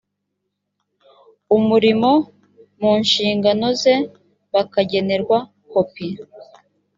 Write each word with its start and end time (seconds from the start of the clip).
umurimo 1.57 2.11
mu 2.79 2.91
nshingano 3.03 3.67
ze 3.81 3.95
bakagenerwa 4.53 5.37
kopi 5.71 6.07